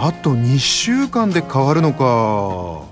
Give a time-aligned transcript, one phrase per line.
[0.00, 2.86] あと2週間で変わるのか。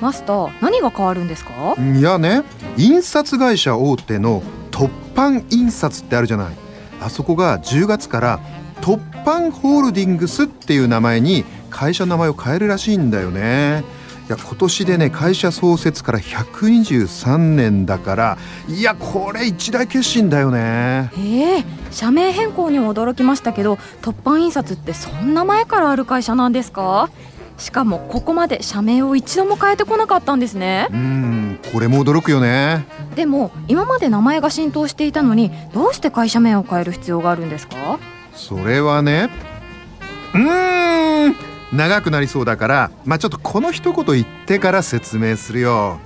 [0.00, 1.52] マスター何が変わるんですか？
[1.80, 2.42] いやね
[2.76, 6.56] 印刷会社大手の突版印刷ってあるじゃない。
[7.00, 8.40] あそこが10月から
[8.80, 13.84] 突版ホールディングスっていう名前に会社の名前を変えるらしいんだよね
[14.28, 18.38] いや今年でね会社創設から123年だから
[18.68, 21.10] いやこれ一大決心だよね。
[21.16, 27.08] へえ社名変更にも驚きましたけど突版印刷ってそんな前からある会社なんですか？
[27.56, 30.88] しかもここまで社名を一度も変えてこなかったんですね。
[30.92, 32.84] うんこれも驚くよね。
[33.16, 37.98] でも今まで名前が浸透していたのにどうして会社名を変える必要があるんですか？
[38.34, 39.30] それはね
[40.34, 41.34] うーん
[41.72, 46.00] 長くなりそうだからまあちょっとこの一言言ってから説明するよ。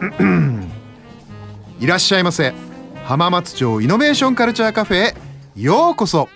[1.80, 2.52] いらっしゃいませ。
[3.04, 5.14] 浜松町イノベーションカルチャーカフェへ
[5.56, 6.28] ようこそ。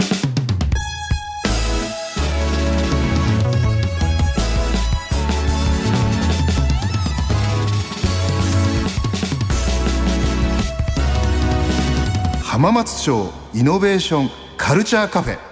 [12.42, 15.47] 浜松町イノベーションカルチャーカフェ。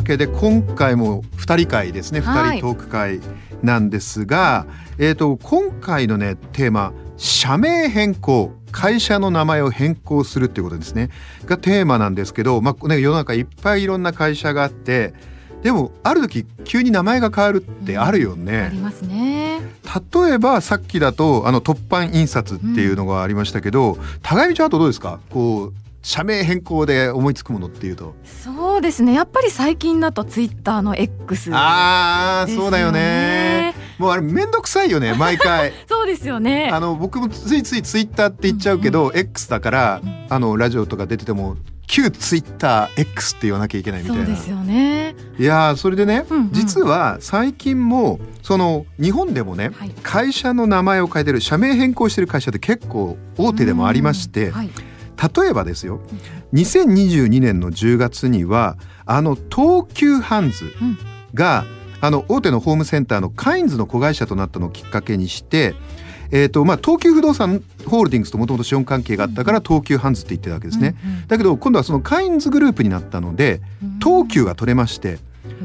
[0.00, 2.20] いというわけで今回も2人会ですね。
[2.20, 2.58] 2はい。
[2.58, 3.20] 人トーク会
[3.62, 4.66] なんですが、
[4.98, 8.52] えー、と今回のねテーマ社名変更。
[8.72, 11.10] 会社の名前を変更するっていうことですね。
[11.44, 15.12] がテーマなんですけど、まあね、世の中いっぱいいろんな会社があって
[15.62, 18.70] でもある時急に名前が変わるってあるよあね。
[18.72, 19.60] りますね。
[20.24, 25.20] 例えばさっきだとあの突版印刷っていうのがありましたけど、高見ちゃんあとどうですか？
[25.28, 28.14] こう社名変更で思いつくものっていうと。
[28.24, 29.14] そうですね。
[29.14, 33.74] やっぱり最近だとツイッターの X あーですよそうだよね。
[33.98, 35.72] もうあれめんどくさいよね 毎回。
[35.88, 36.70] そうですよね。
[36.72, 44.24] あの僕もついついツイッターって言っちゃうけど、X だからあのラジオとか出てても旧ツイッター X って言わなきゃいけないみたいな。
[44.26, 45.14] そうですよね。
[45.38, 46.52] いやーそれでね、うんうん。
[46.52, 49.90] 実は最近もその日本でもね、はい。
[50.02, 54.70] 会社の名前を変えてる社名変更してる会社って結構大手でもありまして、はい
[55.22, 56.00] 例えばですよ
[56.52, 60.98] 2022年の10月にはあの東急ハンズうん。
[61.34, 61.64] が、
[62.00, 65.74] あの大手のホームセンターのカインズの子会社となったのをきっかけにして、
[66.30, 70.96] えーとまあ、東急不動産ホールディングスともともと資本関係があったから東急ハンズって言ってたわけですね。
[71.04, 73.60] うんうんだけど今度はそのカインズグループになったので
[74.02, 75.18] 東急が取れまして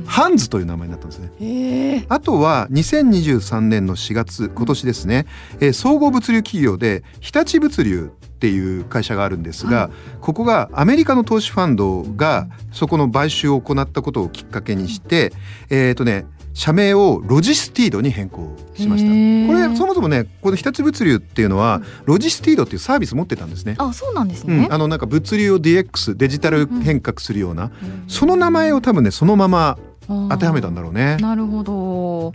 [0.05, 1.31] ハンズという名前になったんですね。
[1.39, 5.25] へえあとは2023年の4月今年ですね、
[5.59, 9.89] えー総合物流企業で日立物流っていう会社があるんですが、は
[10.21, 15.33] ここがアメリカの投資ファンドがそこの買収を行ったことをきっかけにして、
[15.71, 19.09] えっ、とね社名をロジスティードに変更しました。
[19.47, 23.75] これそもそもねこの日立物流っていうのはロジスティードっていうサービス持ってたんですね。
[23.79, 24.59] あそうなんですうん。
[24.61, 28.03] ね、あのなんか物流を DX デジタル変革するような、うん。
[28.07, 29.77] その名前を多分ねそのまま
[30.07, 31.17] 当てはめたんだろうね。
[31.17, 32.33] なるほど。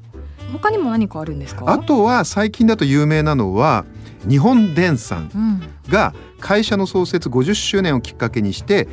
[0.53, 1.73] 他にも何かあるんですか？
[1.73, 3.85] あとは最近だと有名なのは
[4.29, 5.63] 日本電産うん。
[5.89, 8.89] が会社の創設50周年をきっかけにして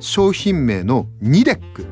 [0.00, 1.86] 商品名のニデック。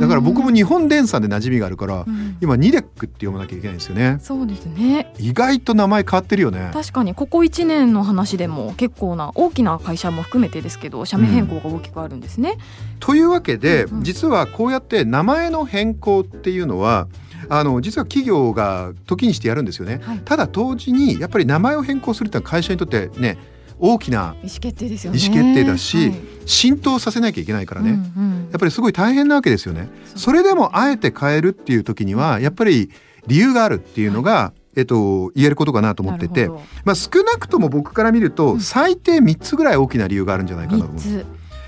[0.00, 2.36] だから僕も日本電産で馴染みがあるからうん。
[2.40, 4.18] 今ニデックって読まなきゃいけないんですよね。
[4.20, 5.12] そうですね。
[5.18, 6.70] 意外と名前変わってるよね。
[6.72, 12.58] 確かにここ1年の話でも結構な大きな会社も含めてですけど社名変更が大きくあるんですね、
[13.00, 14.04] というわけでうんうん。
[14.04, 17.08] 実はこうやって名前の変更っていうのは
[17.48, 20.00] あの実は企業が時にしてやるんですよね。
[20.02, 20.18] はい。
[20.24, 23.38] ただ同時にやっぱり名前を変更するってのは会社にとってね
[23.78, 25.18] 大きな意思決定ですよね。
[25.18, 26.14] 意思決定だしはい。
[26.46, 28.48] 浸透させなきゃいけないからね、うんうん。
[28.50, 29.88] やっぱりすごい大変なわけですよね。
[30.16, 32.90] それでもあえて変えるっていう時にはやっぱり
[33.26, 36.48] 理由があるっていうのが、えっと、言えることかなと思ってて。
[36.84, 38.60] まあ、少なくとも僕から見るとうん。
[38.60, 40.96] 最低3つぐらい大きな理由があるんじゃないかなと思う。
[40.96, 41.26] ど三つ。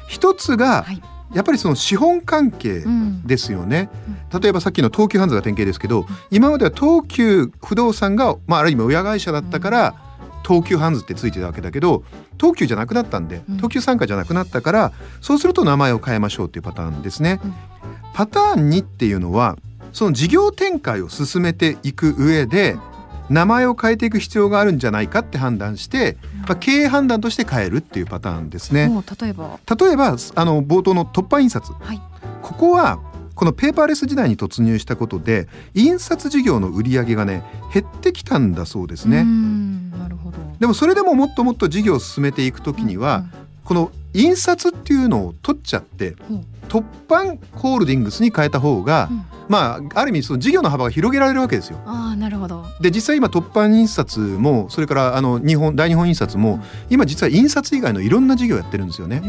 [0.08, 1.02] 一つがはい
[1.34, 3.26] やっぱりその資本関係うん。
[3.26, 3.88] ですよね。
[4.40, 9.94] 例えばさっきの東急ハンズが典型ですけど今までは東急不動産が、まあ、ある意味親会社だったから
[10.46, 12.02] 東急ハンズってついてたわけだけど
[12.38, 13.56] 東急じゃなくなったんでうん。
[13.56, 17.40] 東急傘下じゃなくなったからそうすると名前を変えましょうっていうパターンですね。
[17.44, 17.54] うん。
[18.14, 19.56] パターン2っていうのは
[19.92, 22.76] その事業展開を進めていく上で
[23.30, 28.90] 名前を変えていく必要があるんじゃないかって判断してまあ、経営判断として変えるっていうパターンですね。
[29.20, 29.58] 例えば？
[29.78, 32.02] 例えばあの冒頭の突破印刷、はい。
[32.42, 32.98] ここは
[33.34, 37.42] このペーパーレス時代に突入したことで印刷事業の売り上げがね
[37.72, 39.22] 減ってきたんだそうですうね。
[39.22, 40.38] んなるほど。
[40.58, 43.24] でもそれでももっともっと事業を進めていくときには、
[43.64, 46.38] この印刷っていうのを取っちゃってうんう。
[46.40, 49.24] ん突版ホールディングスに変えた方が、うん。
[49.48, 51.78] まあある意味その事業の幅が広げられるわけですよ。
[51.84, 52.64] ああなるほど。
[52.80, 59.22] で実際今突版印刷もそれからあの日本大日本印刷も今実は印刷以外のいろんな事業やってるんですよね。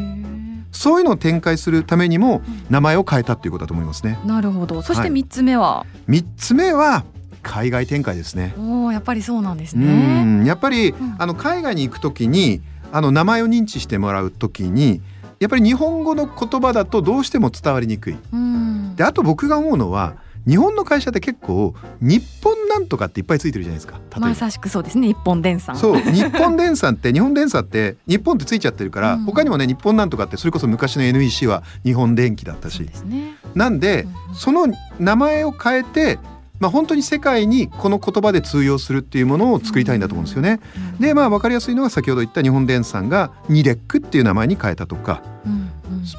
[0.71, 4.19] そういうのを展開するためにも名前を変えたっていうことだと思いますね。
[4.25, 4.83] なるほど。
[4.83, 7.03] そしてはい三つ目は、三つ目は
[7.41, 8.53] 海外展開ですね。
[8.59, 10.45] おおやっぱりそうなんですうねん。
[10.45, 11.15] やっぱり、ん。
[11.17, 12.61] あの海外に行くときに
[12.91, 15.01] あの名前を認知してもらうときに
[15.41, 18.17] やっぱり日本語の言葉だとどうしても伝わりにくい。
[18.31, 18.95] うん。
[18.95, 20.13] であと僕が思うのは
[20.47, 23.99] 日本の会社って結構日本なんとかっていっぱいついてるじゃないですか。
[24.19, 25.75] まさしくそうですね一本電産。
[25.75, 29.23] そう日本電産って 日本電産って日本ってついちゃってるから、うん。
[29.25, 32.87] 他にもね日本なんとかってそれこそ昔の NEC は日本電機だったし。
[33.05, 33.33] ね。
[33.55, 34.35] なんでうん。
[34.35, 34.67] その
[34.99, 36.19] 名前を変えて
[36.61, 40.61] まあ本当に世界にこの言葉で通用するっていうものを作りたいんだと思うんですよね。
[40.95, 41.01] うん。
[41.01, 45.21] でまあ分かりやすいのが先ほど言った日本電産がニデックっていう名前に変えたとか。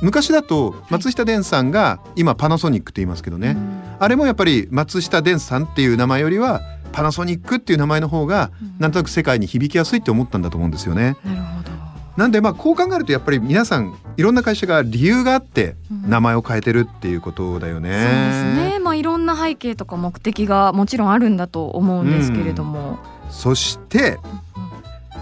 [0.02, 3.82] 昔だと松下電産が今パナソニックって言いますけどね、うん。
[4.00, 6.60] あれもやっぱり松下電産っていう名前よりは
[6.92, 8.74] パナソニックっていう名前の方がうん。
[8.80, 11.16] なんとなく世界に響きやすいって思ったんだと思うんですよね。
[11.24, 11.81] なるほど
[12.16, 17.88] なんでまあこう考えるとやっぱり皆さんいろんな会社が理由があってうん名前を変えてるっていうことだよね。
[17.90, 22.98] そうですねまあいろんな背景とか目的がもちろんあるんだと思うんですけれども、
[23.30, 24.18] そして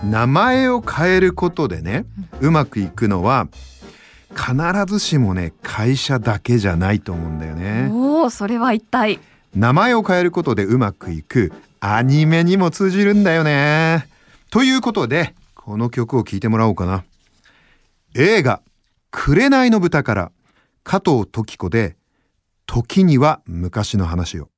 [0.05, 2.07] 名前を変えることでね
[2.41, 3.47] うまくいくのは
[4.35, 4.55] 必
[4.87, 7.91] ずしもね会社だけじゃないと思うんだよね。
[7.93, 9.21] おおそれは一体
[9.55, 14.09] 名前を変えることでうまくいくアニメにも通じるんだよね。
[14.51, 15.35] ということで
[15.71, 17.05] この曲を聴いてもらおうかな。
[18.17, 18.61] 映画
[19.13, 20.33] 「紅の豚」から
[20.83, 21.95] 加藤時子で
[22.67, 24.49] 「時には昔の話を」。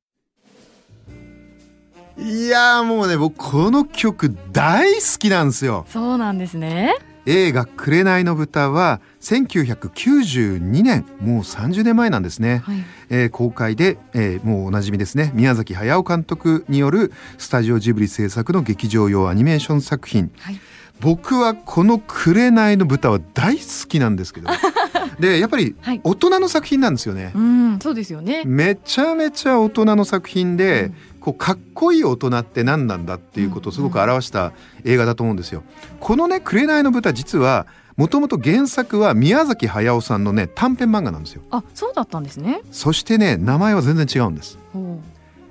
[2.17, 5.85] いやーもうね僕この曲大好きなんですよ。
[5.91, 6.95] そうなんですね
[7.27, 12.63] 映画「紅の豚」は1992年もう30年前なんですね。
[12.65, 20.59] はいえー公開で、えーもうおなじみですね宮崎駿監督によるスタジオジブリ制作の劇場用アニメーション作品はい
[21.03, 24.49] 僕はこの「紅の豚」は大好きなんですけど。
[25.21, 26.01] でやっぱりはい。
[26.03, 27.33] 大人の作品なんですよね。
[27.35, 28.43] うんそうですよね。
[28.47, 30.95] めちゃめちゃ大人の作品で、うん。
[31.21, 34.53] こうかっこいい大人って何なんだっていうことをすごく表した
[34.85, 35.63] 映画だと思うんですよ。
[36.01, 37.67] このね「紅の豚」実は
[37.97, 41.43] もともと原作は宮崎駿さんのね短編漫画なんですよ。
[41.51, 42.61] あそうだったんですね。
[42.73, 44.59] そしてね名前は全然違うんです。
[44.75, 44.99] お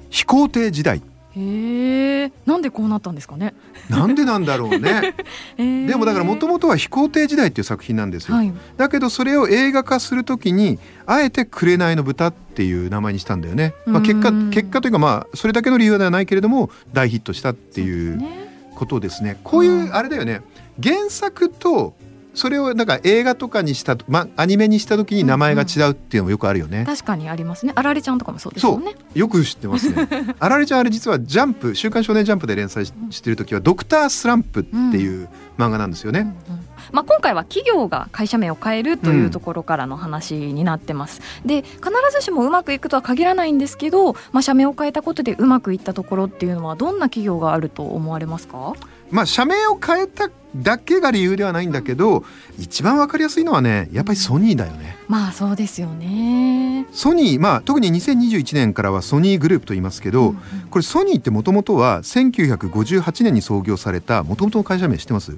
[0.10, 1.02] 飛行艇時代
[1.36, 3.54] へえなんでこうなったんですかね？
[3.90, 5.16] なんでなんだろうね。
[5.58, 8.54] でもだからもともとは飛行艇時代っていう作品なんですよ、はい。
[8.78, 18.42] だけどそれを映画化するときにあえて「紅の豚」っていう名前にしたんだよね、まあ、結果うん結果というかまあそれだけの理由ではないけれども大ヒットしたっていうね。
[18.76, 19.38] ことですね。
[19.44, 19.96] こういううん。
[19.96, 20.42] あれだよね。
[20.82, 21.94] 原作と
[22.34, 27.74] それをなんか映画とかにした、まあ、アニメにした時に名前が違うっていうのもよくあるよね、確かにありますね。
[27.76, 30.08] あられちゃんとかもそうですもんねよく知ってますね。
[30.40, 35.28] あられちゃんあれ実はジャンプ「週刊少年ジャンプ」で連載ししてる時は「ドクタースランプ」っていう
[35.58, 36.62] 漫画なんですよね、うんうん。
[36.92, 48.74] まあ、今回は企業が会社名を変えるというところからの話になってます、で必ずしもうまくいくとは限らないんですけど、まあ、社名を変えたことでうまくいったところっていうのはどんな企業があると思われますか？
[49.12, 52.24] まあ社名を変えただけが理由ではないんだけど
[52.60, 54.98] 一番わかりやすいのはねやっぱりソニーだよね。
[55.08, 56.86] まあそうですよね。
[56.92, 60.36] ソニーまあ特に2021年からはソニーグループと言いますけど、うんうん。
[60.70, 65.38] これソニーってもともとは1958年に創業されたもともとの会社名知ってます？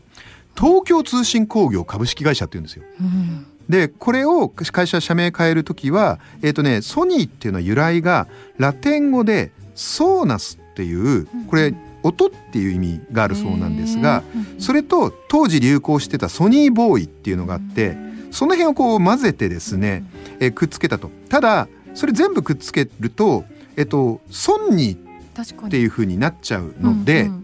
[0.55, 2.83] 東京通信工業株式会社って言うんですよ。
[2.99, 3.45] うん。
[3.69, 8.27] でこれを会社社名変える時はえっ、とねソニーっていうのは由来が
[8.57, 14.23] ラテン語でソーナスっていうこれ音っていう意味があるそうなんですが、
[14.59, 17.97] それと当時流行してたソニーボーイっていうのがあって
[18.31, 20.03] その辺をこう混ぜてですね、
[20.39, 21.09] えーくっつけたと。
[21.29, 23.45] ただそれ全部くっつけると
[23.77, 27.42] えっとソンニーっていう風になっちゃうので、うんうん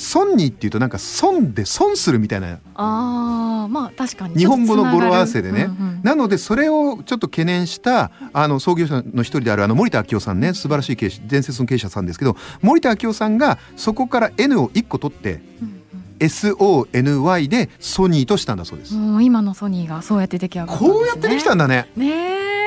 [0.00, 2.58] ソンニーっていうとなんか損で損するみたいな。
[2.74, 4.34] ああまあ確かに。
[4.34, 5.64] 日本語の語呂合わせでね。
[5.64, 10.54] うんうんなのでそれをちょっと懸念したあの創業者の一人であるあの森田明夫さんね。
[10.54, 15.82] 素晴らしい経伝説の経営者さんですけど森田明夫さんがそこから N を1個取ってうん、
[16.20, 18.94] SONY でソニーとしたんだそうです。
[19.20, 20.98] 今のソニーがそうやって出来上がったんですね。
[20.98, 21.90] こうやってできたんだね。
[21.96, 22.59] ねえ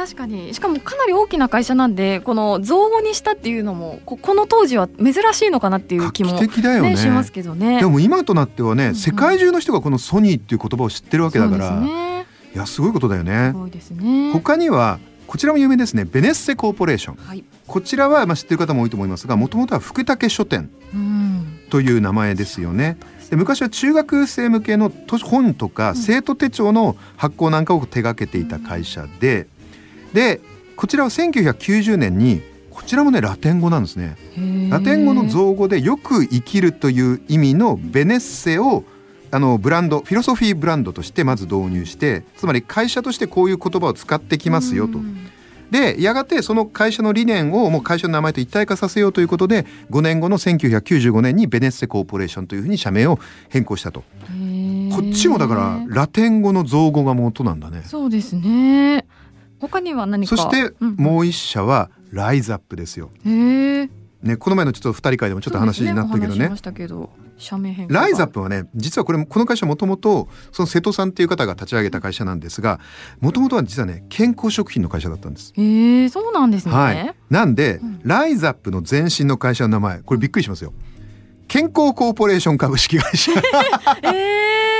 [0.00, 0.54] 確かに。
[0.54, 6.90] しかもかなり大きな会社なんでこの造語にしたっていうのもここの当時は珍しいのかなっていう気も、だよね。
[6.90, 7.80] ね、しますけどね。
[7.80, 12.26] でも今となってはね、うん世界中の人がこのソニーっていう言葉を知ってるわけだから、ね。
[12.54, 13.52] いやすごいことだよね。
[13.82, 13.90] す。
[13.90, 14.32] ね。
[14.32, 16.06] 他にはこちらも有名ですね。
[16.06, 17.16] ベネッセコーポレーション。
[17.16, 17.44] はい。
[17.66, 21.60] こちらはまあ知ってる方も多いと思いますがもともとは福武書店うん。
[21.68, 22.96] という名前ですよね。
[23.28, 29.46] で昔は中学生向けの図本とか生徒手帳の発行なんかを手掛けていた会社で
[30.12, 30.40] で
[30.76, 34.16] こちらは1990年にこちらもねラテン語なんですね。
[34.70, 38.84] ラテン語の造語でよく生きるという意味のベネッセを
[39.30, 44.98] あのブランドフィロソフィーブランドとしてまず導入してつまり会社としてこういう言葉を使ってきますよと。
[45.70, 54.00] でやがてその会社の理念をもう会社の名前と一体化させようということで5年後の1995年にベネッセコーポレーションというふうに社名を変更したと。
[54.00, 54.04] こ
[55.08, 57.82] っちもだからラテン語の造語が元なんだね。
[57.84, 59.04] そうですね
[59.60, 60.36] 他には何か？
[60.36, 60.96] そしてうん。
[60.96, 63.88] もう一社はライズアップですよ、ね、
[64.38, 66.26] この前のちょっと二人会でもちょっと話になったけどね。
[66.26, 68.00] そうですお話ししましたけど社名変更が。
[68.00, 72.80] ライズアップはね実はこれこの会社もともとその瀬戸さんっていう方が立ち上げた会社なんですが
[73.20, 75.52] もともとは実はね健康食品の会社だったんです。
[75.56, 78.00] へえそうなんですね、はい、なんで、うん。
[78.02, 80.72] ライズアップの前身の会社の名前これびっくりしますよ。
[81.48, 83.32] 健康コーポレーション株式会社。
[84.02, 84.08] え。
[84.08, 84.79] ー、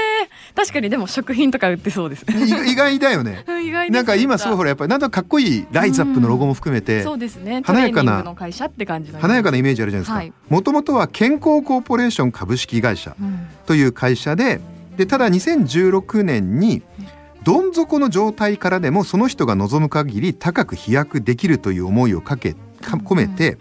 [0.54, 2.24] 確かにでも食品とか売ってそうです。
[2.28, 3.44] 意意外だよね。
[3.62, 7.62] 意外なんか今すごいほらやっぱりなんとかっこいいライズアップのロゴも含めてそうですね。
[7.64, 10.16] 華やかな会社って感じの華やかなイメージあるじゃないですか。
[10.16, 10.32] はい。
[10.48, 13.16] もともとは健康コーポレーション株式会社。
[13.20, 13.46] うん。
[13.66, 14.60] という会社で
[14.96, 16.82] でただ2016年に
[17.42, 23.58] どん底の状態からでもその人が望む限り高く飛躍できるという思いをかけか込めて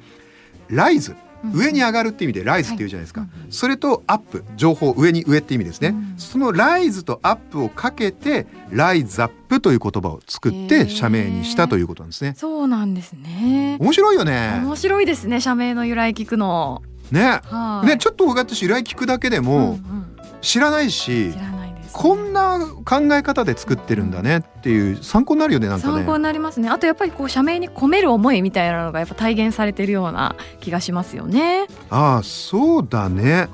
[0.69, 1.15] ライズ
[1.53, 3.29] 上に上がるって意味でライズっていうじゃないですか、はい。
[3.49, 6.13] それとアップ情報上に上って意味ですね、うん。
[6.17, 12.33] そのライズとアップをかけてライズアップという言葉を作って社名にしたということなんですね。
[12.37, 13.77] そうなんですね。
[13.79, 14.59] 面白いよね。
[14.63, 16.81] 面白いですね社名の由来聞くの。
[17.11, 17.41] ね。
[17.43, 17.87] はい。
[17.87, 20.05] ねちょっとこうやって由来聞くだけでもうんうん。
[20.41, 21.51] 知らないし、知らない。
[21.51, 21.58] です、ね、
[21.91, 25.93] こんな考え方で作ってるんだねっていう参考になるよねなんかね。
[25.93, 26.69] 参考になりますね。
[26.69, 31.67] あとやっぱりこう社名に込める思いみたいなのがやっぱ体現されてるような気がしますよね。
[31.89, 33.47] ああそうだね。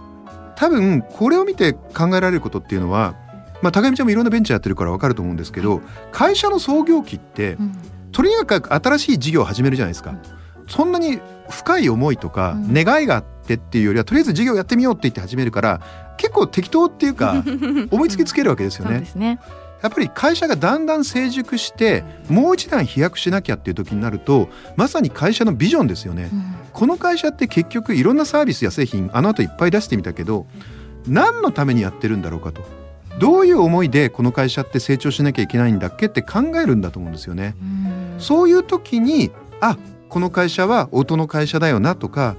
[0.56, 3.15] 多分これを見て考えられることっていうのは
[3.62, 7.74] まあ高見ちゃんもいろんなベンチャーやってるから分かると思うんですけど会社の創業期ってうん。
[8.12, 10.15] とにかく新しい事業を始めるじゃないですか。
[10.68, 12.74] そんなに深い思いとかうん。
[12.74, 15.82] 願いがあってっていうよりはとりあえず事業やってみようって言って始めるから
[16.17, 17.43] 結構適当っていうか
[17.91, 19.03] 思いつきつけるわけですよね。
[19.15, 19.39] ね。
[19.81, 26.31] やっぱり会社がだんだん成熟してもう一段飛躍しなきゃっていう時になるとまさに会社のビジョンですよね。
[26.74, 30.48] この会社って結局いろんなサービスや製品あの後いっぱい出してみたけど
[31.07, 32.63] 何のためにやってるんだろうかと。
[33.19, 37.55] どういう思いでこの会社って成長しなきゃいけないんだっけって考えるんだと思うんですよね。
[37.62, 38.19] うん。
[38.19, 39.31] そういう時に
[39.62, 39.77] あ
[40.10, 42.36] この会社は音の会社だよなとか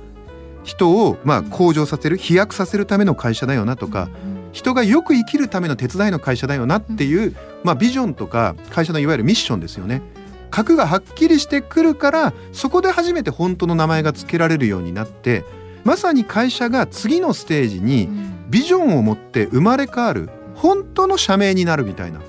[0.66, 4.11] 人をまあ向上させる飛躍させるための会社だよなとか
[4.52, 10.02] 人がよく生きるための手伝いの会社だよなっていう、まあ、ビジョンとか会社のいわゆるミッションですよね。
[10.50, 15.44] 格がはっきりしてくるからそこで初めて本当の名前が付けられるようになって
[15.85, 18.08] まさに会社が次のステージに
[18.49, 22.20] ビジョンを持って生まれ変わる本当の社名になるみたいな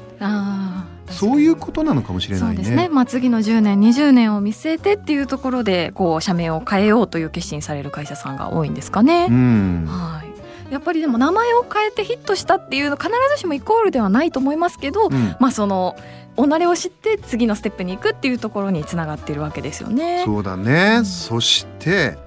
[1.10, 2.56] そういうことなのかもしれないね。
[2.56, 9.28] そうですね、まあ、次の10年20年を見据えてっていうところでこう社名を変えようという決心される会社さんが多いんですかね。
[9.30, 15.96] うんはい、やっぱりでも名前を変えてヒットしたっていうの必ずしもイコールではないと思いますけど、うんまあその
[16.36, 20.22] 己を知って次のステップに行くっていうところにつながっているわけですよね。
[20.24, 22.18] そうだね、うんそして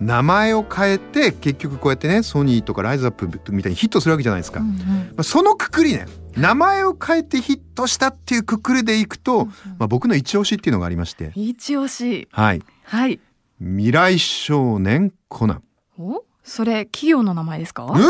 [0.00, 5.14] 名前を変えて結局こうやってねソニーとかライズアップみたいにヒットするわけじゃないですか、まうんうん。
[5.18, 9.46] あ、そのくくりね名前を変えてヒットしたっていうくくりでいくと、
[9.78, 11.32] まあ、僕の一押しっていうのがありまして。
[11.34, 12.28] 一押し。
[12.30, 12.62] はい。
[12.84, 13.20] はい。
[13.58, 15.62] 未来少年コナン。
[15.98, 16.24] お？
[16.44, 17.92] それ企業の名前ですか？
[17.94, 18.00] え？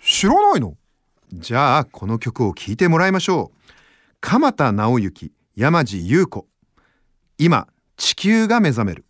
[0.00, 0.76] 知らないの？
[1.32, 3.72] じゃあこの曲を聴いてもらいましょう。
[4.20, 6.46] 鎌田直之山地優子。
[7.38, 7.66] 今
[7.96, 9.05] 地球が目覚める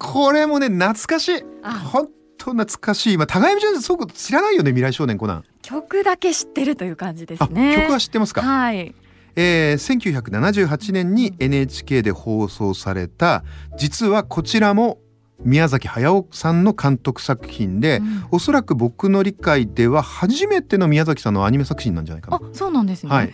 [0.00, 1.44] これもね懐かしい。
[1.62, 1.72] あ。
[1.72, 3.16] 本当懐かしい。
[3.18, 5.44] まあ互いにすごく知らないよね未来少年コナン。
[5.62, 7.76] 曲だけ知ってるという感じですあね。
[7.76, 8.94] 曲は知ってますか、はい。
[9.36, 13.44] えー、1978年に NHK で放送された
[13.78, 14.98] 実はこちらも
[15.44, 23.10] 宮崎駿さんの監督作品で、うんおそらく僕の理解では初めての宮崎さんのアニメ作品なんじゃないかなあ、そうなんですね。
[23.10, 23.32] はい。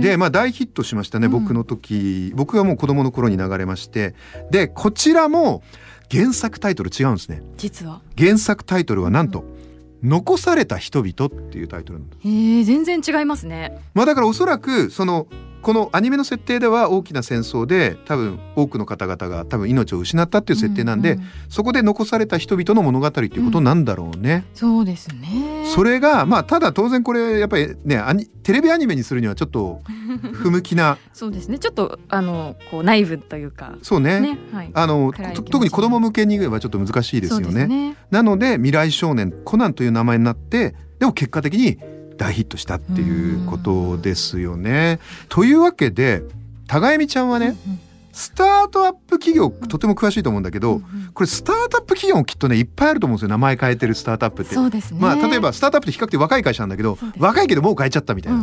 [0.00, 4.14] でまあ大ヒットしましたね、うん僕の時僕がもう子供の頃に流れまして
[4.50, 5.62] でこちらも
[6.10, 8.00] 原作タイトル違うんですね実は。
[8.16, 9.44] 原作タイトルはなんと
[10.02, 13.78] 「残された人々」っていうタイトルなんですへえ、全然違いますね。
[13.94, 15.26] まあだからおそらくその
[15.62, 24.44] このアニメの設定では大きな戦争で多分多くの方々が多分命を失ったっていう設定なんで、ううそこで残された人々の物語っていうことなんだろうね。
[24.54, 25.64] そうですね。
[25.74, 29.80] それがまあただ当然これやっぱりねアニテレビアニメにするにはちょっと
[30.34, 31.58] 不向きなそうですね。
[31.58, 34.70] ちょっとあのこう内部というかそうねね、はい。
[34.74, 37.66] あの特に子供向けにはちょっと難しいですよね。
[37.66, 37.96] ね。
[38.10, 41.78] なので未来少年コナンという名前になってでも結果的に
[42.16, 45.00] 大ヒットしたっていうことですよね。
[45.28, 46.22] というわけで
[46.66, 47.80] 高見ちゃんはね、うんうん
[48.12, 50.82] スタートアップ企業とても詳しいと思うんだけど、
[51.14, 54.54] これスタートアップ企業もきっとねいっぱいあると思うんですよ名前変えてるスタートアップって。
[54.54, 55.00] そうですね。
[55.00, 58.40] まあ例えばスタートアップって比較的若い会社なんだけど若いけどもう変えちゃったみたいな。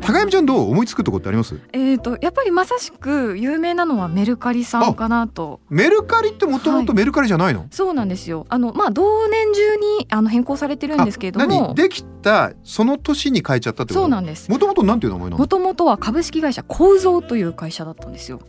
[0.00, 1.60] 高見ちゃんどう思いつくとこってあります？
[1.72, 5.60] えっとやっぱりまさしく有名なのはメルカリさんかなと。
[5.68, 8.46] メルカリってもともとメルカリじゃないの、そうなんですよ。
[8.48, 14.00] あのまあ同年中にあの変更されてるんですけれどあも何、できたその年に変えちゃったってこと？
[14.02, 14.48] そうなんです。
[14.50, 15.38] もともとなんていう名前なの？
[15.38, 18.40] もともとは株式会社構造という会社だったんですよ。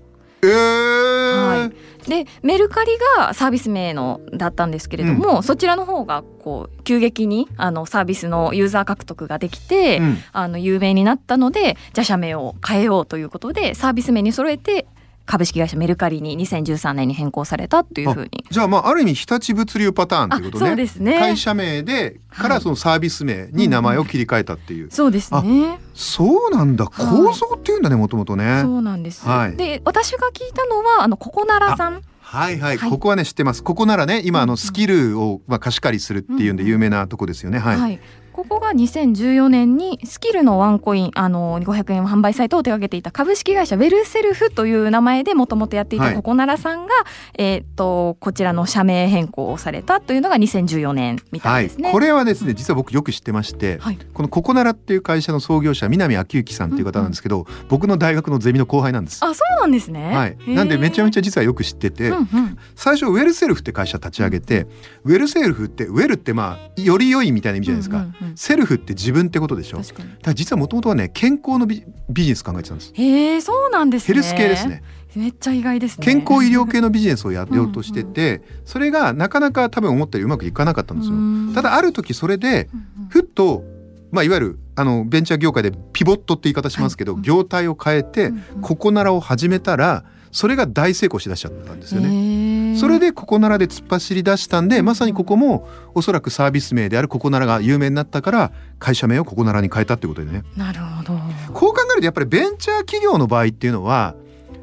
[0.42, 1.60] えー。
[1.62, 2.10] はい。
[2.10, 10.18] でメルカリがサービス名のだったんですけれども、そちらの方がこう急激にあのサービスのユーザー獲得ができて、うん。
[10.32, 14.88] あの有名になったのでじゃあ社名を変えようということでサービス名に揃えて
[15.30, 18.44] 株式会社メルカリに2013年に変更されたというふうに。
[18.50, 20.66] じゃあまあある意味日立物流パターンっていうことね。
[20.66, 21.20] あそうですね。
[21.20, 22.64] 会社名でからはい。
[22.64, 25.80] そのサービス名に名前を切り替えたっていう、そうですね。
[25.94, 26.86] そうなんだ。
[26.86, 27.06] はい。
[27.06, 28.62] 構造っていうんだねもともとね。
[28.64, 29.24] そうなんです。
[29.28, 29.56] はい。
[29.56, 32.02] で私が聞いたのはあのココナラさん。
[32.22, 32.90] はいはい、はい。
[32.90, 33.62] ここはね知ってます。
[33.64, 37.60] ここならね今あうんうんのスキルをまあ貸し借りするっていうんで有名なとこですよね。
[37.60, 38.00] はい、はい、
[38.40, 46.10] ここが2014年にスキルのワンコインあの500円販売サイトを手掛けていた株式会社ウェルセルフという名前でもともとやっていはい。
[46.12, 46.94] たココナラさんが、
[47.38, 51.92] えーっとこちらの社名変更をされたというのが2014年みたはいいですね。
[51.92, 54.00] これはですね実は僕よく知ってまして、はい。
[54.14, 59.20] このココナラっていう会社の創業者南明之さんっていう方なんですけど、僕の大学のゼミの後輩なんです。
[59.22, 60.16] あそうなんですね。
[60.16, 62.58] はい、なんでめちゃめちゃ、ゃ実はよく知ってて、うんうん。
[62.76, 64.66] 最初ウェルセルフって会社立ち上げて、
[65.04, 69.78] ウェルセルフってウェルってまあより良いみたいな意味じゃないですか、うんうんうんセルフって自分ってことでしょ？
[69.78, 70.10] だ確かに。
[70.10, 74.08] から実はもともとはね健康のビビジネス考えてたんですへえそうなんですね。
[74.08, 74.84] ヘルス系ですね。
[75.16, 76.06] めっちゃ意外ですね。
[76.06, 83.64] 健康医療系のビジネスをやろうとしててそれがなかなか多分思ったよりうまくいかなかったんですようんただある時それでうんうんふっと
[84.12, 92.08] まあいわゆるあのベンチャー業界でピボットって言い方しますけど、はい業態を変えてうんうんココナラを始めたらそれが大成功しだしちゃったんですよね。
[92.80, 100.44] それでココナラで突っ走り出したんでまさにここもおそらくサービス名であるココナラが有名になったから会社名をココナラに変えたってことでね。
[100.56, 101.20] なるほど。
[101.54, 104.16] こう考えるとやっぱりベンチャー企業の場合っていうのは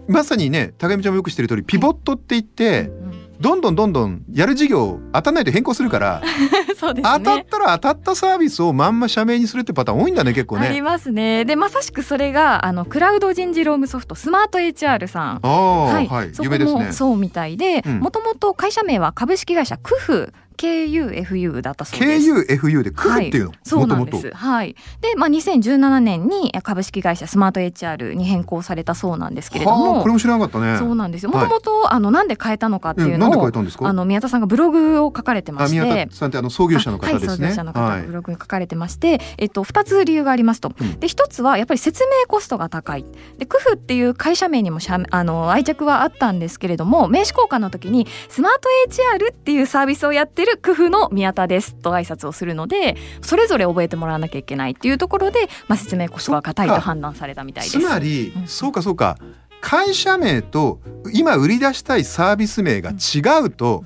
[0.08, 6.22] まさにね高見ちゃんもよく知ってる通りピボットって言ってうんうんどんどんどんどんやる事業当たんないと変更するから
[6.78, 7.18] そうですね。
[7.18, 10.68] 当たったら当たったサービスをまんま社名にするってパターン多いんだね結構ね。
[10.68, 11.44] ありますね。
[11.44, 15.40] でまさしくそれがあのクラウド人事労務ソフトスマート HR さん。
[15.42, 16.84] ああはい、そこ有名ですね。
[16.86, 22.30] もそうみたいでうんもともと会社名は株式会社クフ KUFU だったそうです。
[22.30, 23.52] KUFU でクフっていうの？
[23.62, 24.30] そうなんです。
[24.34, 24.74] はい。
[25.00, 30.12] で、まあ、2017年に株式会社スマート HR に変更されたそうなんですけれどはあもこれ。
[30.12, 30.78] も知らなかったね。
[30.78, 31.30] そうなんですよ。
[31.30, 33.86] もはいともと、あの、なんで変えたのかっていううんなんで変のをえたんですか？
[33.88, 36.14] あの、宮田さんがブログを書かれてまして田。
[36.16, 37.28] さんってあの創業者の方ですね。
[37.28, 40.72] はい、創業者の方ブログに書かれてまして、えっと、2つ理由がありますと。
[40.80, 43.04] うんで1つはやっぱり説明コストが高い。
[43.38, 57.80] でクフっていう会社名にも社あの愛着はあったんですけれども名刺交換の時にスマート HR っていうサービスをやってるクフの宮田ですと挨拶をするのでそれぞれ覚えてもらわなきゃいけないっていうところで、まあ、説明コストが高いと判断されたみたいです。
[57.80, 58.46] つまり、うん。
[58.46, 59.18] そうかそうか。
[59.60, 60.80] 会社名と
[61.12, 63.84] 今売り出したいサービス名が違うと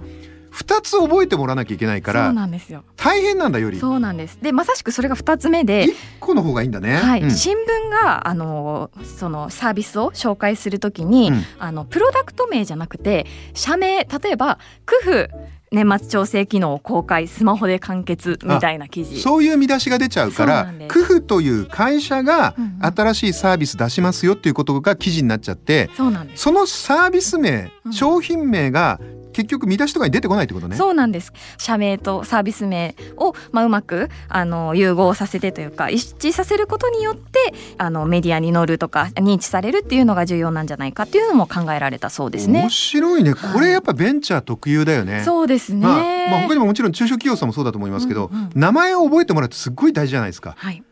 [0.52, 2.84] 2つ覚えてもらわなきゃいけないかそうらなんですよ。
[2.96, 3.78] 大変なんだより。
[3.78, 4.38] そうなんです。
[4.42, 6.96] でまさしくそれが2つ目で1個の方がいいんだね。
[6.96, 7.30] はい、うん。
[7.30, 11.44] 新聞があのそのサービスを紹介するときに、うん。
[11.58, 15.30] あのプロダクト名じゃなくて社名例えば「クフ
[15.72, 19.20] 年末調整機能公開スマホで完結」みたいな記事。
[19.20, 20.92] そういう見出しが出ちゃうからそうなんです。
[20.92, 25.90] クフという会社が新しいサービス出しますよっていうことが記事になっちゃって
[26.34, 27.92] そのサービス名、うん。
[27.92, 29.00] 商品名が
[29.40, 30.76] 結局見出しとかに出てこないってことね。
[30.76, 42.70] そうなんです社名とサービス名を、まあ、うまくあの融合させてというか一致させることによってあのメディアに載るとか認知されるっていうのが重要なんじゃないかっていうのも考えられたそうですね面。
[42.70, 45.22] 白いねこれやっぱベンチャー特有だよね。
[45.24, 45.96] そうですね、まあ、
[46.30, 50.54] まあ他にももちろん中小企業さんもそうだと思いますけど、うんうん名前を覚えてもらうってすっごい大事じゃないですか。
[50.56, 50.82] はい、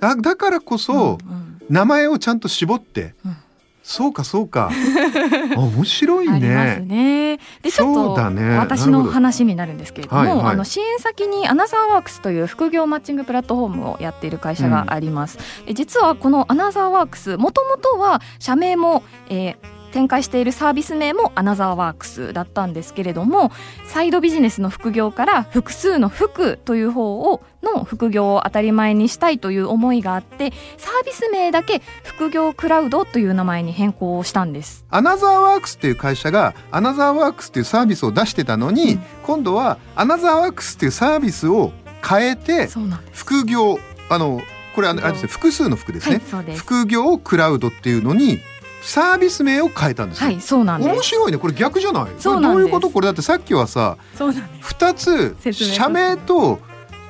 [0.00, 3.36] だだからこそ、うんうん名前をちゃんと絞って、うん
[3.82, 4.70] そうかそうか。
[4.70, 7.36] あ 面白いありますね。
[7.36, 7.40] ね。
[7.62, 8.56] でちょっとそうだね。
[8.58, 10.46] 私の話になるんですけれども、はいはい。
[10.52, 15.38] あの支援先にアナザーワークスという副業マッチングプラットフォームをやっている会社があります。
[15.66, 23.52] で実はこのアナザーワークスもともとは社名も、えー展開しているサービス名もアナザーワークスだったんですけれども
[23.86, 34.84] サイドビジネスの副業から複数の副という方をの副業を当たり前にしたいという思いがあってサービス名だけ副業クラウドという名前に変更をしたんです。
[34.90, 41.72] アナザーワークスっていう会社がアナザーワークスっていうサービスを出してたのに、うん今度はアナザーワークスっていうサービスを
[42.06, 42.68] 変えて。
[43.12, 43.78] 副業
[44.08, 44.40] あの
[44.74, 46.58] これあれですね複数の副ですね、はい、す。
[46.58, 48.40] 副業クラウドっていうのに
[48.82, 50.92] サービス名を変えたんですよ、はい、そうなんです。
[50.92, 51.38] 面白いね。
[51.38, 52.06] これ逆じゃない？
[52.18, 52.58] そうなんです。
[52.58, 52.90] これどういうこと？
[52.90, 54.74] これだってさっきはさそうなんです。
[54.74, 56.58] 2つ社名と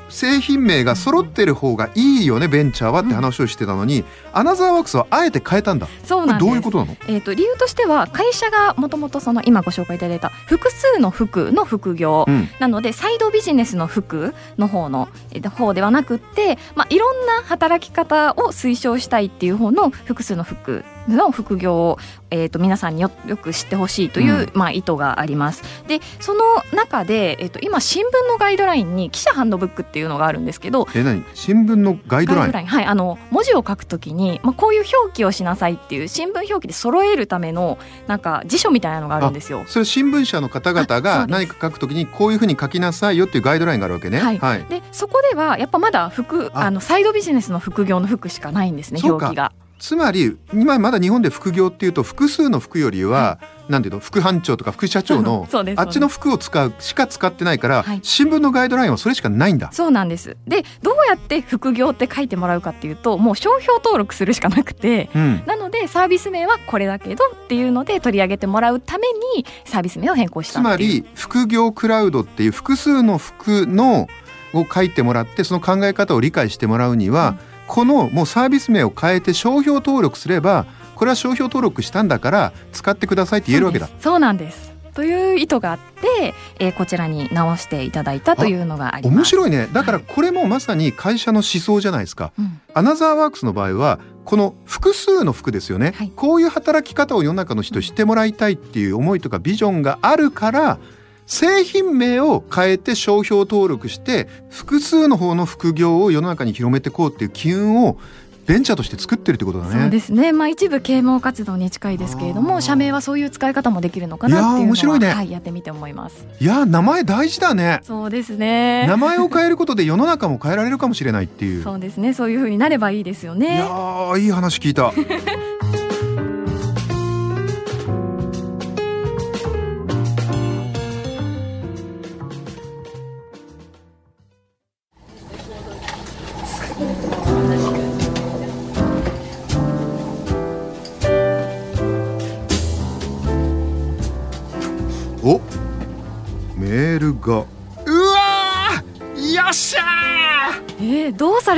[0.08, 4.04] 製品名が揃ってる方がいいよねベンチャーはって話をしてたのに、
[4.35, 5.88] アナザーワークスはあえて変えたんだ。
[6.04, 6.46] そうなんです。
[6.46, 6.96] どういうことなの？
[7.08, 12.48] えっ、と理由としては会社がもともとその今ご紹介いただいた複数の副の副業、うん。
[12.61, 21.98] なのでサイドビジネスの副の方のえー方ではなくって、まあいろんな働き方を推奨したいっていう方の複数の副の副業を
[22.32, 25.62] えー、と皆さんによよく知ってほしいという、まあ、意図があります。
[25.86, 26.40] でその
[26.72, 31.24] 中で、えー、と今新聞のガイドラインに記者ハンドブックっていうのがあるんですけどえ何？
[31.34, 32.66] 新聞のガイドライン？
[32.66, 39.64] はい、あの文字を書くときに、まあ、こういう表記をしなさいっていう新聞表記で揃えるためのなんか辞書みたいなのがあるんですよ。
[39.66, 44.18] それ新聞社の方々が 何か書くときにこういうふうに書きなさいよっていうガイドラインがあるわけね。
[44.18, 44.38] はい。
[44.38, 46.60] はい、でそこではやっぱまだ副あ。
[46.62, 49.52] あのサイドビジネスの副業の副しかないんですね表記が。
[49.83, 57.99] つまり今まだ日本で副業っていうと複数の副よりは、なんていうの副班長とか副社長の あっちの服を使うしか使ってないから、はい。
[58.05, 59.71] 新聞のガイドラインはそれしかないんだ。
[59.73, 60.37] そうなんです。
[60.47, 74.07] でどうやって副業って書いてもらうかっていうともう商標登録するしかなくてうん、なのでサービス名はこれだけどっていうので取り上げてもらうためにサービス名を変更したつまり副業クラウドっていう複数の服の
[74.55, 77.37] を書いてもらってその考え方を理解してもらうには、
[77.72, 83.88] このもうサービス名を変えて商標登録すればこれは商標登録したんだから使ってくださいって言えるわけだ。
[83.98, 84.72] そうなんです。
[84.92, 89.16] という意図があって、えーこちらに直していただいたというのがあります。
[89.16, 89.70] 面白いね。
[89.72, 92.32] だからこれもまさに会社の思想じゃないですか。
[92.38, 92.61] うん。
[92.74, 96.12] アナザーワークスの場合はこの複数の服ですよね、はい。
[96.14, 100.78] こういう働き方を世の中の人に知ってもらいたいっていう思いとかビジョンがあるから
[101.26, 107.98] 製品名を変えて商標登録して複数の方の副業を世の中に広めていこうっていう機運を
[108.46, 109.82] ベンチャーとして作ってるってことだね。
[109.82, 117.80] そうですね、まあ、一部啓蒙活動に近いですけれども社名はそういう使い方もできるのかなっていう面白いねはい、やってみて思いますいやー名前大事だね。
[117.82, 121.62] そうですね名前を変えることで世の中も変えられるかもしれないっていう。
[121.64, 124.92] そうですねそういう風になればいいですよいねやーいい話聞いた。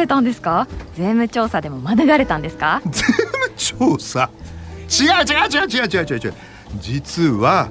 [0.05, 0.69] れたんですか？
[0.95, 2.81] 税務調査でも免れたんですか？
[2.85, 4.31] 税務調査？
[4.89, 6.35] 違う違う違う違う違う違う違う。
[6.81, 7.71] 実は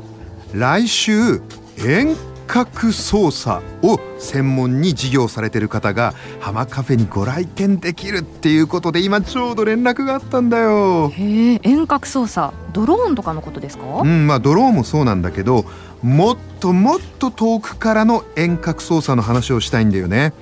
[0.53, 1.41] 来週
[1.77, 2.15] 遠
[2.45, 11.09] 隔操作を専門に事業されてる方が浜カフェにご来店できるっていうことで今ちょうど連絡があったんだよ。
[11.09, 12.53] へえ遠隔操作。
[12.73, 15.65] ドローンとかのことですか、うんまあドローンもそうなんだけど
[16.01, 20.33] もっともっと遠くからの遠隔操作の話をしたいんだよね。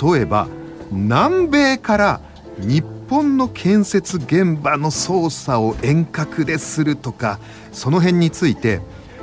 [0.00, 0.48] 例えば
[0.90, 2.20] 南米から
[2.58, 7.38] 日本の建設現場の操作を遠隔でするとか
[7.72, 8.80] その辺について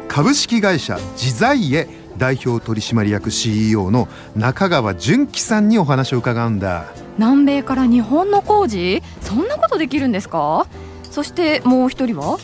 [0.08, 6.86] 株式会社自在へ代表取締役 CEO の中川純喜さんにお話を伺うんだ。
[7.17, 9.03] 南米から日本の工事？
[9.21, 10.65] そんなことできるんですか？
[11.12, 12.39] そしてもう一人は？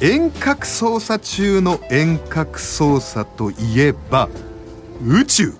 [0.00, 4.28] 遠隔操作中の遠隔操作といえば
[5.04, 5.54] 宇宙。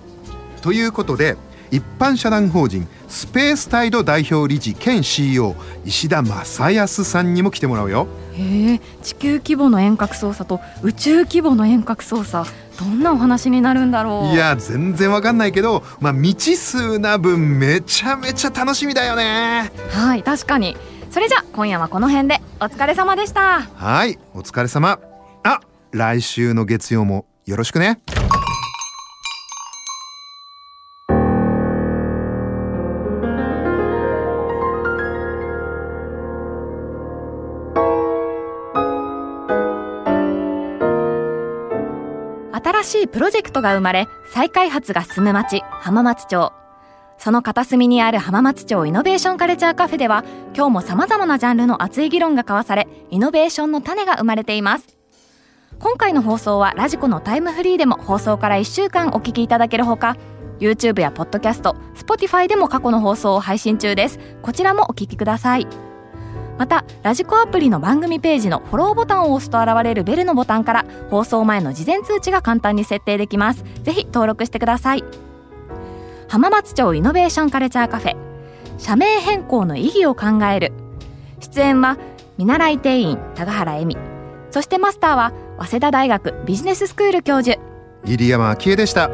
[0.63, 1.37] ということで
[1.71, 8.07] 一般社団法人スペースタイド代表理事兼 CEO 石田正康さんにも来てもらうよ。
[8.35, 12.47] へえ地球規模の遠隔操作と宇宙規模の遠隔操作
[12.79, 14.35] どんなお話になるんだろう。
[14.35, 19.71] いや全然わかんないけどまあ未知数な分めちゃめちゃ楽しみだよね。
[19.91, 20.77] はい確かに。
[21.11, 23.63] それじゃ今夜はこの辺でお疲れ様でした。
[23.63, 24.99] はいお疲れ様。
[25.45, 25.61] あ
[25.93, 28.01] 来週の月曜もよろしくね
[43.07, 46.53] プロジェクトが生まれ再開発が進む町浜松町。
[47.19, 54.97] その片隅にある浜松町イノベーションカルチャーカフェでは今日も様々なジャンルの熱い議論が交わされイノベーションの種が生まれています。
[55.79, 60.17] 今回の放送はラジコのタイムフリーでも放送から1週間お聞きいただけるほか
[60.59, 64.19] YouTube や Podcast、Spotify でも過去の放送を配信中です。
[64.43, 65.86] こちらもお聞きください。
[66.59, 73.65] またラジコアプリの番組ページのフォローボタンを押すと現れるベルのボタンから放送前の事前通知が簡単に設定できます。
[73.83, 75.05] ぜひ登録してください。
[76.29, 78.17] 浜松町イノベーションカルチャーカフェ。
[78.79, 80.73] 社名変更の意義を考える。
[81.41, 81.99] 出演は
[82.39, 83.97] 見習い店員高原恵美。
[84.51, 87.59] そしてマスターは早稲田大学ビジネススクール教授。
[88.05, 89.11] 入山昭恵でした。